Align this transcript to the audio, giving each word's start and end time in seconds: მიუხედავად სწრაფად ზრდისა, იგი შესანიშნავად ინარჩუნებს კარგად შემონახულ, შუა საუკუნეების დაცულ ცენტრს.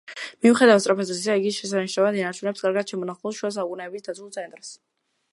მიუხედავად 0.43 0.81
სწრაფად 0.83 1.07
ზრდისა, 1.09 1.33
იგი 1.41 1.51
შესანიშნავად 1.57 2.17
ინარჩუნებს 2.19 2.65
კარგად 2.67 2.93
შემონახულ, 2.93 3.35
შუა 3.41 3.51
საუკუნეების 3.57 4.07
დაცულ 4.09 4.33
ცენტრს. 4.39 4.73